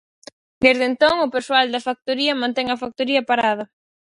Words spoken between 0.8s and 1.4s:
entón, o